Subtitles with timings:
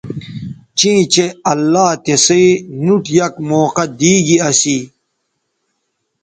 [0.77, 2.45] چیں چہء اللہ تسئ
[2.83, 4.77] نوٹ یک موقعہ دی گی اسی